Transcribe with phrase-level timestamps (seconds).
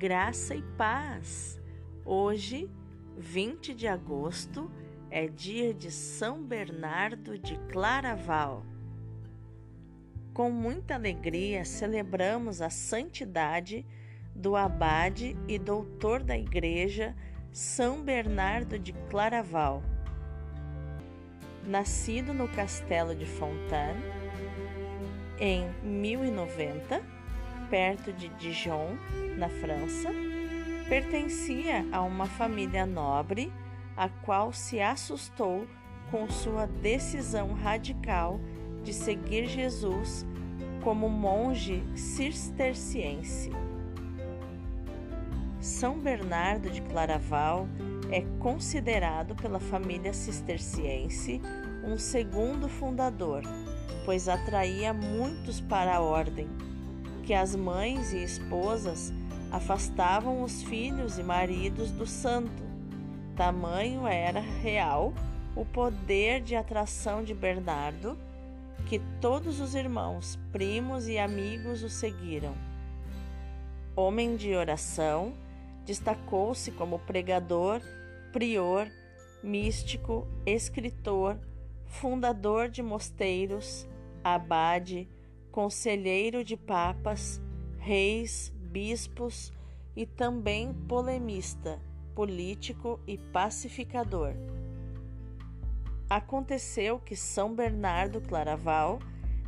[0.00, 1.60] graça e paz.
[2.06, 2.70] Hoje,
[3.18, 4.70] 20 de agosto,
[5.10, 8.64] é dia de São Bernardo de Claraval.
[10.32, 13.84] Com muita alegria celebramos a santidade
[14.34, 17.14] do abade e doutor da Igreja
[17.52, 19.82] São Bernardo de Claraval.
[21.66, 24.00] Nascido no castelo de Fontaine
[25.38, 27.19] em 1090,
[27.70, 28.96] perto de Dijon,
[29.38, 30.10] na França,
[30.88, 33.52] pertencia a uma família nobre,
[33.96, 35.66] a qual se assustou
[36.10, 38.40] com sua decisão radical
[38.82, 40.26] de seguir Jesus
[40.82, 43.50] como monge cisterciense.
[45.60, 47.68] São Bernardo de Claraval
[48.10, 51.40] é considerado pela família cisterciense
[51.84, 53.42] um segundo fundador,
[54.04, 56.48] pois atraía muitos para a ordem
[57.30, 59.12] que as mães e esposas
[59.52, 62.60] afastavam os filhos e maridos do santo.
[63.36, 65.14] Tamanho era real
[65.54, 68.18] o poder de atração de Bernardo,
[68.88, 72.52] que todos os irmãos, primos e amigos o seguiram.
[73.94, 75.32] Homem de oração,
[75.86, 77.80] destacou-se como pregador,
[78.32, 78.90] prior,
[79.40, 81.38] místico, escritor,
[81.86, 83.86] fundador de mosteiros,
[84.24, 85.08] abade,
[85.50, 87.40] conselheiro de papas,
[87.78, 89.52] reis, bispos
[89.96, 91.80] e também polemista,
[92.14, 94.34] político e pacificador.
[96.08, 98.98] Aconteceu que São Bernardo Claraval,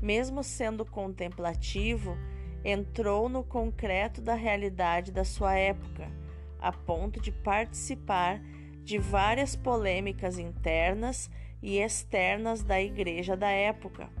[0.00, 2.16] mesmo sendo contemplativo,
[2.64, 6.10] entrou no concreto da realidade da sua época,
[6.58, 8.40] a ponto de participar
[8.84, 11.30] de várias polêmicas internas
[11.62, 14.19] e externas da igreja da época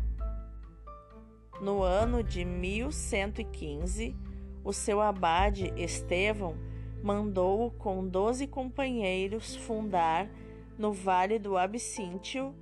[1.60, 4.16] no ano de 1115,
[4.64, 6.56] o seu abade Estevão
[7.02, 10.28] mandou-o com doze companheiros fundar
[10.78, 12.54] no Vale do Absíntio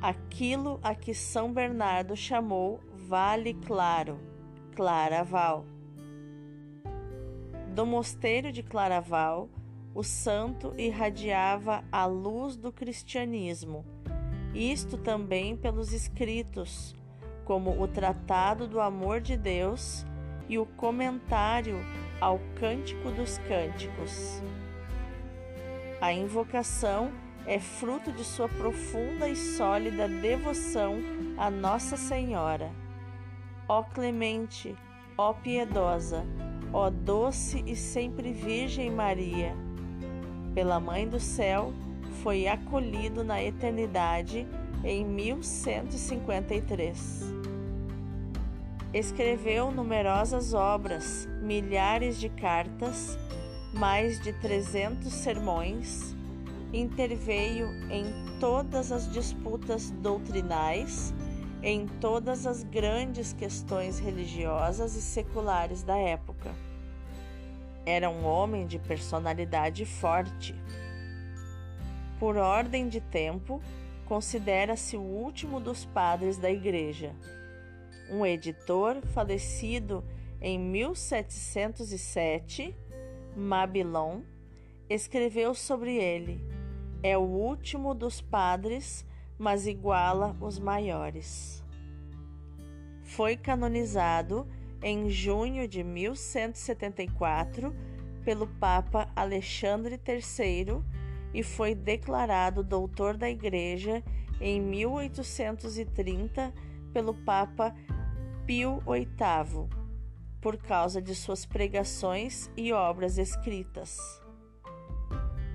[0.00, 4.18] aquilo a que São Bernardo chamou Vale Claro,
[4.74, 5.66] Claraval.
[7.74, 9.48] Do mosteiro de Claraval,
[9.94, 13.84] o santo irradiava a luz do cristianismo,
[14.54, 16.96] isto também pelos escritos,
[17.50, 20.06] como o Tratado do Amor de Deus
[20.48, 21.84] e o Comentário
[22.20, 24.40] ao Cântico dos Cânticos.
[26.00, 27.10] A invocação
[27.44, 30.98] é fruto de sua profunda e sólida devoção
[31.36, 32.70] a Nossa Senhora.
[33.66, 34.76] Ó clemente,
[35.18, 36.24] ó piedosa,
[36.72, 39.56] ó doce e sempre Virgem Maria,
[40.54, 41.72] pela Mãe do Céu,
[42.22, 44.46] foi acolhido na eternidade
[44.84, 47.40] em 1153.
[48.92, 53.16] Escreveu numerosas obras, milhares de cartas,
[53.72, 56.16] mais de 300 sermões,
[56.72, 58.04] interveio em
[58.40, 61.14] todas as disputas doutrinais,
[61.62, 66.50] em todas as grandes questões religiosas e seculares da época.
[67.84, 70.54] Era um homem de personalidade forte.
[72.18, 73.62] Por ordem de tempo,
[74.10, 77.14] considera-se o último dos padres da Igreja
[78.10, 80.04] um editor falecido
[80.40, 82.74] em 1707,
[83.36, 84.22] Mabilon,
[84.88, 86.40] escreveu sobre ele:
[87.04, 89.06] é o último dos padres,
[89.38, 91.62] mas iguala os maiores.
[93.04, 94.44] Foi canonizado
[94.82, 97.72] em junho de 1174
[98.24, 100.82] pelo Papa Alexandre III
[101.32, 104.02] e foi declarado doutor da Igreja
[104.40, 106.52] em 1830
[106.92, 107.74] pelo Papa
[108.46, 109.68] Pio VIII,
[110.40, 113.98] por causa de suas pregações e obras escritas.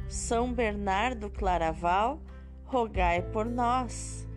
[0.08, 2.22] São Bernardo Claraval,
[2.64, 4.28] rogai por nós.